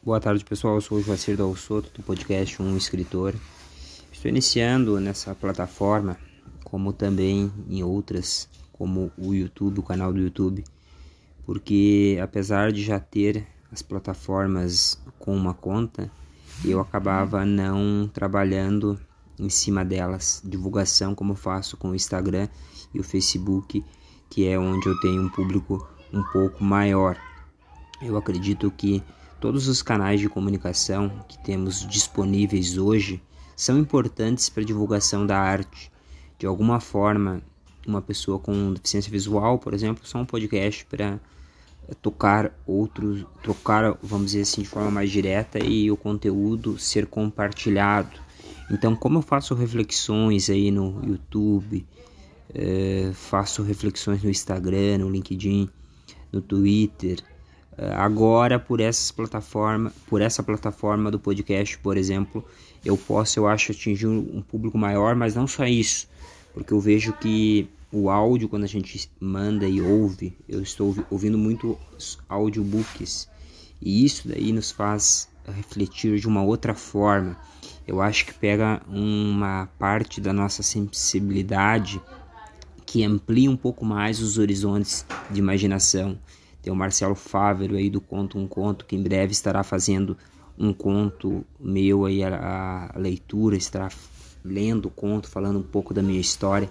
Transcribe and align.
Boa 0.00 0.20
tarde, 0.20 0.44
pessoal. 0.44 0.76
Eu 0.76 0.80
sou 0.80 0.98
o 0.98 1.02
Joacir 1.02 1.36
Dalsoto, 1.36 1.90
do 1.92 2.04
podcast 2.04 2.62
Um 2.62 2.76
Escritor. 2.76 3.34
Estou 4.12 4.28
iniciando 4.28 4.98
nessa 5.00 5.34
plataforma, 5.34 6.16
como 6.62 6.92
também 6.92 7.52
em 7.68 7.82
outras, 7.82 8.48
como 8.72 9.10
o 9.18 9.34
YouTube, 9.34 9.80
o 9.80 9.82
canal 9.82 10.12
do 10.12 10.20
YouTube, 10.20 10.62
porque 11.44 12.16
apesar 12.22 12.70
de 12.70 12.84
já 12.84 13.00
ter 13.00 13.44
as 13.72 13.82
plataformas 13.82 15.02
com 15.18 15.34
uma 15.36 15.52
conta, 15.52 16.08
eu 16.64 16.80
acabava 16.80 17.44
não 17.44 18.08
trabalhando 18.10 18.98
em 19.36 19.50
cima 19.50 19.84
delas, 19.84 20.40
divulgação 20.44 21.12
como 21.12 21.34
faço 21.34 21.76
com 21.76 21.90
o 21.90 21.94
Instagram 21.94 22.48
e 22.94 23.00
o 23.00 23.04
Facebook, 23.04 23.84
que 24.30 24.46
é 24.46 24.56
onde 24.56 24.88
eu 24.88 24.98
tenho 25.00 25.22
um 25.22 25.28
público 25.28 25.86
um 26.12 26.22
pouco 26.22 26.62
maior. 26.62 27.18
Eu 28.00 28.16
acredito 28.16 28.70
que 28.70 29.02
todos 29.40 29.68
os 29.68 29.82
canais 29.82 30.20
de 30.20 30.28
comunicação 30.28 31.10
que 31.28 31.38
temos 31.42 31.86
disponíveis 31.86 32.76
hoje 32.76 33.22
são 33.56 33.78
importantes 33.78 34.48
para 34.48 34.62
a 34.62 34.66
divulgação 34.66 35.26
da 35.26 35.38
arte. 35.38 35.90
De 36.38 36.46
alguma 36.46 36.80
forma, 36.80 37.42
uma 37.86 38.02
pessoa 38.02 38.38
com 38.38 38.72
deficiência 38.72 39.10
visual, 39.10 39.58
por 39.58 39.74
exemplo, 39.74 40.06
só 40.06 40.18
um 40.18 40.24
podcast 40.24 40.84
para 40.86 41.18
tocar 42.02 42.52
outros, 42.66 43.24
trocar, 43.42 43.96
vamos 44.02 44.26
dizer 44.26 44.42
assim, 44.42 44.62
de 44.62 44.68
forma 44.68 44.90
mais 44.90 45.10
direta 45.10 45.58
e 45.58 45.90
o 45.90 45.96
conteúdo 45.96 46.78
ser 46.78 47.06
compartilhado. 47.06 48.20
Então, 48.70 48.94
como 48.94 49.18
eu 49.18 49.22
faço 49.22 49.54
reflexões 49.54 50.50
aí 50.50 50.70
no 50.70 51.02
YouTube, 51.04 51.86
eh, 52.54 53.10
faço 53.14 53.62
reflexões 53.62 54.22
no 54.22 54.28
Instagram, 54.28 54.98
no 54.98 55.10
LinkedIn, 55.10 55.70
no 56.30 56.40
Twitter, 56.42 57.24
agora 57.96 58.58
por 58.58 58.80
essas 58.80 59.10
plataformas, 59.10 59.92
por 60.06 60.20
essa 60.20 60.42
plataforma 60.42 61.10
do 61.10 61.18
podcast, 61.18 61.78
por 61.78 61.96
exemplo, 61.96 62.44
eu 62.84 62.96
posso, 62.96 63.38
eu 63.38 63.46
acho, 63.46 63.72
atingir 63.72 64.06
um 64.06 64.42
público 64.42 64.76
maior, 64.76 65.14
mas 65.14 65.34
não 65.34 65.46
só 65.46 65.64
isso, 65.66 66.08
porque 66.52 66.72
eu 66.72 66.80
vejo 66.80 67.12
que 67.14 67.68
o 67.90 68.10
áudio 68.10 68.48
quando 68.48 68.64
a 68.64 68.68
gente 68.68 69.10
manda 69.18 69.66
e 69.66 69.80
ouve, 69.80 70.36
eu 70.48 70.60
estou 70.62 70.94
ouvindo 71.10 71.38
muito 71.38 71.78
audiobooks 72.28 73.28
e 73.80 74.04
isso 74.04 74.28
daí 74.28 74.52
nos 74.52 74.70
faz 74.70 75.28
refletir 75.46 76.18
de 76.18 76.26
uma 76.26 76.42
outra 76.42 76.74
forma. 76.74 77.36
Eu 77.86 78.02
acho 78.02 78.26
que 78.26 78.34
pega 78.34 78.82
uma 78.86 79.68
parte 79.78 80.20
da 80.20 80.32
nossa 80.32 80.62
sensibilidade 80.62 82.00
que 82.84 83.04
amplia 83.04 83.50
um 83.50 83.56
pouco 83.56 83.84
mais 83.84 84.20
os 84.20 84.36
horizontes 84.36 85.06
de 85.30 85.38
imaginação. 85.38 86.18
Tem 86.62 86.72
o 86.72 86.76
Marcelo 86.76 87.14
Fávero 87.14 87.76
aí 87.76 87.88
do 87.88 88.00
Conto 88.00 88.38
Um 88.38 88.46
Conto, 88.46 88.84
que 88.84 88.96
em 88.96 89.02
breve 89.02 89.32
estará 89.32 89.62
fazendo 89.62 90.16
um 90.58 90.72
conto 90.72 91.44
meu 91.60 92.04
aí, 92.04 92.22
a, 92.24 92.90
a 92.92 92.98
leitura, 92.98 93.56
estará 93.56 93.88
lendo 94.44 94.86
o 94.86 94.90
conto, 94.90 95.28
falando 95.28 95.60
um 95.60 95.62
pouco 95.62 95.94
da 95.94 96.02
minha 96.02 96.20
história. 96.20 96.70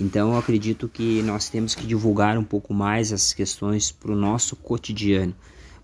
Então 0.00 0.32
eu 0.32 0.38
acredito 0.38 0.88
que 0.88 1.22
nós 1.22 1.48
temos 1.48 1.74
que 1.74 1.86
divulgar 1.86 2.38
um 2.38 2.44
pouco 2.44 2.72
mais 2.74 3.10
essas 3.10 3.32
questões 3.32 3.90
para 3.90 4.12
o 4.12 4.16
nosso 4.16 4.54
cotidiano, 4.54 5.34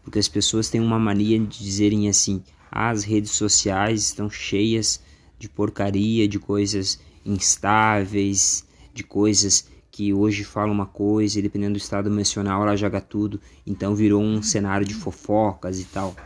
porque 0.02 0.18
as 0.18 0.28
pessoas 0.28 0.68
têm 0.68 0.80
uma 0.80 0.98
mania 0.98 1.38
de 1.38 1.58
dizerem 1.58 2.08
assim: 2.08 2.42
ah, 2.70 2.90
as 2.90 3.02
redes 3.02 3.32
sociais 3.32 4.02
estão 4.02 4.28
cheias 4.30 5.00
de 5.38 5.48
porcaria, 5.48 6.28
de 6.28 6.38
coisas 6.38 7.00
instáveis, 7.24 8.64
de 8.92 9.02
coisas 9.02 9.66
que 9.94 10.12
hoje 10.12 10.42
falam 10.42 10.74
uma 10.74 10.86
coisa 10.86 11.38
e 11.38 11.42
dependendo 11.42 11.74
do 11.74 11.78
estado 11.78 12.08
emocional 12.08 12.62
ela 12.62 12.74
joga 12.74 13.00
tudo, 13.00 13.40
então 13.64 13.94
virou 13.94 14.20
um 14.20 14.42
cenário 14.42 14.84
de 14.84 14.92
fofocas 14.92 15.78
e 15.78 15.84
tal. 15.84 16.16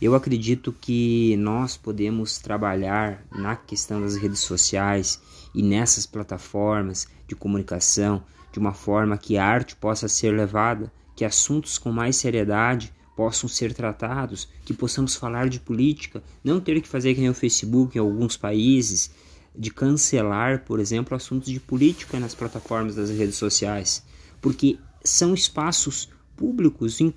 Eu 0.00 0.14
acredito 0.14 0.72
que 0.72 1.36
nós 1.36 1.76
podemos 1.76 2.38
trabalhar 2.38 3.22
na 3.30 3.54
questão 3.54 4.00
das 4.00 4.16
redes 4.16 4.40
sociais 4.40 5.20
e 5.54 5.62
nessas 5.62 6.06
plataformas 6.06 7.06
de 7.28 7.34
comunicação 7.34 8.22
de 8.50 8.58
uma 8.58 8.72
forma 8.72 9.18
que 9.18 9.36
a 9.36 9.44
arte 9.44 9.76
possa 9.76 10.08
ser 10.08 10.30
levada, 10.30 10.90
que 11.14 11.22
assuntos 11.22 11.76
com 11.76 11.92
mais 11.92 12.16
seriedade 12.16 12.94
possam 13.14 13.46
ser 13.46 13.74
tratados, 13.74 14.48
que 14.64 14.72
possamos 14.72 15.14
falar 15.14 15.50
de 15.50 15.60
política, 15.60 16.22
não 16.42 16.58
ter 16.58 16.80
que 16.80 16.88
fazer 16.88 17.14
que 17.14 17.20
nem 17.20 17.28
o 17.28 17.34
Facebook 17.34 17.94
em 17.94 18.00
alguns 18.00 18.38
países, 18.38 19.10
de 19.56 19.70
cancelar, 19.70 20.64
por 20.64 20.80
exemplo, 20.80 21.16
assuntos 21.16 21.50
de 21.50 21.60
política 21.60 22.18
nas 22.18 22.34
plataformas 22.34 22.94
das 22.94 23.10
redes 23.10 23.36
sociais, 23.36 24.02
porque 24.40 24.78
são 25.04 25.34
espaços 25.34 26.08
públicos 26.36 27.00
em 27.00 27.12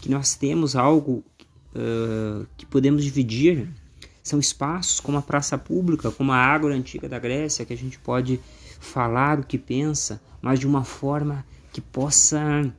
que 0.00 0.08
nós 0.08 0.34
temos 0.34 0.76
algo 0.76 1.24
uh, 1.74 2.46
que 2.56 2.66
podemos 2.66 3.04
dividir. 3.04 3.68
São 4.22 4.38
espaços 4.38 5.00
como 5.00 5.16
a 5.16 5.22
praça 5.22 5.56
pública, 5.56 6.10
como 6.10 6.32
a 6.32 6.36
Ágora 6.36 6.74
Antiga 6.74 7.08
da 7.08 7.18
Grécia, 7.18 7.64
que 7.64 7.72
a 7.72 7.76
gente 7.76 7.98
pode 7.98 8.38
falar 8.78 9.40
o 9.40 9.44
que 9.44 9.56
pensa, 9.56 10.20
mas 10.42 10.60
de 10.60 10.66
uma 10.66 10.84
forma 10.84 11.44
que 11.72 11.80
possa 11.80 12.72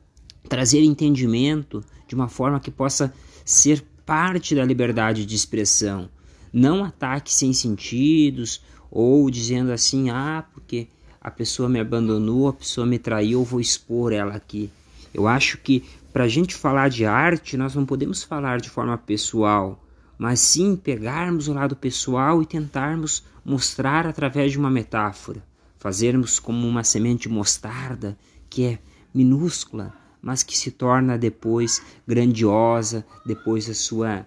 trazer 0.48 0.82
entendimento, 0.82 1.84
de 2.06 2.14
uma 2.14 2.28
forma 2.28 2.60
que 2.60 2.70
possa 2.70 3.12
ser 3.44 3.84
parte 4.06 4.54
da 4.54 4.64
liberdade 4.64 5.26
de 5.26 5.34
expressão. 5.34 6.08
Não 6.52 6.84
ataques 6.84 7.34
sem 7.34 7.52
sentidos 7.52 8.62
ou 8.90 9.30
dizendo 9.30 9.72
assim: 9.72 10.10
ah, 10.10 10.44
porque 10.52 10.88
a 11.20 11.30
pessoa 11.30 11.68
me 11.68 11.78
abandonou, 11.78 12.48
a 12.48 12.52
pessoa 12.52 12.86
me 12.86 12.98
traiu, 12.98 13.40
eu 13.40 13.44
vou 13.44 13.60
expor 13.60 14.12
ela 14.12 14.34
aqui. 14.34 14.70
Eu 15.12 15.28
acho 15.28 15.58
que 15.58 15.84
para 16.12 16.24
a 16.24 16.28
gente 16.28 16.54
falar 16.54 16.88
de 16.88 17.04
arte, 17.04 17.56
nós 17.56 17.74
não 17.74 17.84
podemos 17.84 18.22
falar 18.22 18.60
de 18.60 18.70
forma 18.70 18.96
pessoal, 18.98 19.82
mas 20.18 20.40
sim 20.40 20.76
pegarmos 20.76 21.46
o 21.46 21.52
lado 21.52 21.76
pessoal 21.76 22.42
e 22.42 22.46
tentarmos 22.46 23.22
mostrar 23.44 24.06
através 24.06 24.52
de 24.52 24.58
uma 24.58 24.70
metáfora. 24.70 25.42
Fazermos 25.78 26.38
como 26.38 26.66
uma 26.66 26.84
semente 26.84 27.28
mostarda, 27.28 28.18
que 28.48 28.64
é 28.64 28.78
minúscula, 29.14 29.94
mas 30.20 30.42
que 30.42 30.56
se 30.56 30.70
torna 30.70 31.16
depois 31.16 31.80
grandiosa, 32.06 33.04
depois 33.24 33.66
da 33.66 33.74
sua, 33.74 34.26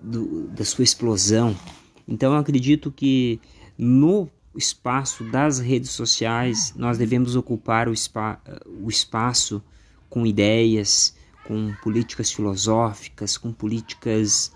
do, 0.00 0.46
da 0.48 0.64
sua 0.64 0.84
explosão. 0.84 1.56
Então 2.06 2.34
acredito 2.36 2.92
que 2.92 3.40
no 3.76 4.28
espaço 4.56 5.24
das 5.24 5.58
redes 5.58 5.90
sociais 5.90 6.72
nós 6.76 6.96
devemos 6.96 7.34
ocupar 7.34 7.88
o, 7.88 7.96
spa, 7.96 8.40
o 8.82 8.88
espaço 8.88 9.62
com 10.08 10.26
ideias, 10.26 11.14
com 11.44 11.74
políticas 11.82 12.32
filosóficas, 12.32 13.36
com 13.36 13.52
políticas 13.52 14.52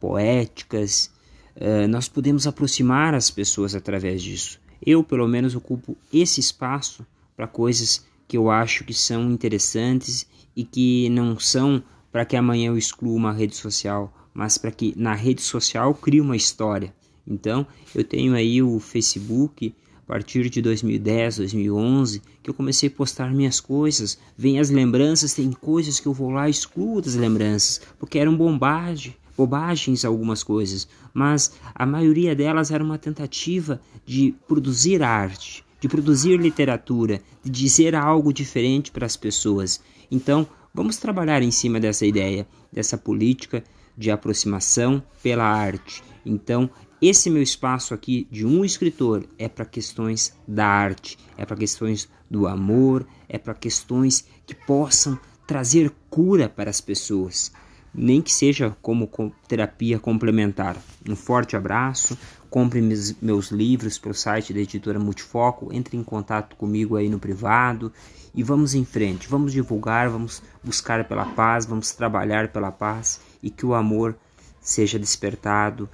poéticas. 0.00 1.10
Uh, 1.56 1.88
nós 1.88 2.08
podemos 2.08 2.46
aproximar 2.46 3.14
as 3.14 3.30
pessoas 3.30 3.74
através 3.74 4.22
disso. 4.22 4.60
Eu, 4.84 5.02
pelo 5.02 5.26
menos, 5.26 5.54
ocupo 5.54 5.96
esse 6.12 6.40
espaço 6.40 7.06
para 7.36 7.46
coisas 7.46 8.06
que 8.26 8.36
eu 8.36 8.50
acho 8.50 8.84
que 8.84 8.94
são 8.94 9.30
interessantes 9.30 10.26
e 10.54 10.64
que 10.64 11.08
não 11.08 11.38
são 11.38 11.82
para 12.12 12.24
que 12.24 12.36
amanhã 12.36 12.68
eu 12.68 12.78
exclua 12.78 13.16
uma 13.16 13.32
rede 13.32 13.56
social, 13.56 14.12
mas 14.34 14.58
para 14.58 14.70
que 14.70 14.92
na 14.96 15.14
rede 15.14 15.42
social 15.42 15.94
crie 15.94 16.20
uma 16.20 16.36
história. 16.36 16.94
Então, 17.28 17.66
eu 17.94 18.02
tenho 18.02 18.34
aí 18.34 18.62
o 18.62 18.80
Facebook 18.80 19.74
a 19.94 20.06
partir 20.08 20.48
de 20.48 20.62
2010, 20.62 21.36
2011, 21.36 22.22
que 22.42 22.48
eu 22.48 22.54
comecei 22.54 22.88
a 22.88 22.92
postar 22.92 23.30
minhas 23.30 23.60
coisas, 23.60 24.18
vem 24.38 24.58
as 24.58 24.70
lembranças, 24.70 25.34
tem 25.34 25.52
coisas 25.52 26.00
que 26.00 26.06
eu 26.06 26.14
vou 26.14 26.30
lá 26.30 26.48
e 26.48 26.50
excluo 26.50 27.02
das 27.02 27.14
lembranças, 27.14 27.82
porque 27.98 28.18
eram 28.18 28.34
bombagem, 28.34 29.14
bobagens 29.36 30.06
algumas 30.06 30.42
coisas, 30.42 30.88
mas 31.12 31.52
a 31.74 31.84
maioria 31.84 32.34
delas 32.34 32.70
era 32.70 32.82
uma 32.82 32.96
tentativa 32.96 33.78
de 34.06 34.34
produzir 34.48 35.02
arte, 35.02 35.62
de 35.78 35.88
produzir 35.88 36.40
literatura, 36.40 37.20
de 37.44 37.50
dizer 37.50 37.94
algo 37.94 38.32
diferente 38.32 38.90
para 38.90 39.04
as 39.04 39.16
pessoas. 39.16 39.80
Então, 40.10 40.48
vamos 40.72 40.96
trabalhar 40.96 41.42
em 41.42 41.50
cima 41.50 41.78
dessa 41.78 42.06
ideia, 42.06 42.48
dessa 42.72 42.96
política 42.96 43.62
de 43.96 44.10
aproximação 44.10 45.02
pela 45.22 45.44
arte. 45.44 46.02
Então, 46.24 46.70
esse 47.00 47.30
meu 47.30 47.42
espaço 47.42 47.94
aqui 47.94 48.26
de 48.30 48.44
um 48.44 48.64
escritor 48.64 49.24
é 49.38 49.48
para 49.48 49.64
questões 49.64 50.34
da 50.46 50.66
arte, 50.66 51.16
é 51.36 51.46
para 51.46 51.56
questões 51.56 52.08
do 52.28 52.46
amor, 52.46 53.06
é 53.28 53.38
para 53.38 53.54
questões 53.54 54.26
que 54.44 54.54
possam 54.54 55.18
trazer 55.46 55.92
cura 56.10 56.48
para 56.48 56.68
as 56.68 56.80
pessoas, 56.80 57.52
nem 57.94 58.20
que 58.20 58.32
seja 58.32 58.76
como 58.82 59.08
terapia 59.46 59.98
complementar. 59.98 60.76
Um 61.08 61.14
forte 61.14 61.56
abraço, 61.56 62.18
compre 62.50 62.80
meus 63.22 63.50
livros 63.50 63.96
pelo 63.96 64.14
site 64.14 64.52
da 64.52 64.60
editora 64.60 64.98
Multifoco, 64.98 65.72
entre 65.72 65.96
em 65.96 66.02
contato 66.02 66.56
comigo 66.56 66.96
aí 66.96 67.08
no 67.08 67.20
privado 67.20 67.92
e 68.34 68.42
vamos 68.42 68.74
em 68.74 68.84
frente, 68.84 69.28
vamos 69.28 69.52
divulgar, 69.52 70.08
vamos 70.08 70.42
buscar 70.64 71.06
pela 71.06 71.26
paz, 71.26 71.64
vamos 71.64 71.92
trabalhar 71.92 72.48
pela 72.48 72.72
paz 72.72 73.20
e 73.40 73.50
que 73.50 73.64
o 73.64 73.74
amor 73.74 74.16
seja 74.60 74.98
despertado 74.98 75.88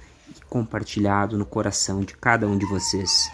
compartilhado 0.49 1.37
no 1.37 1.45
coração 1.45 2.01
de 2.01 2.15
cada 2.15 2.47
um 2.47 2.57
de 2.57 2.65
vocês. 2.65 3.31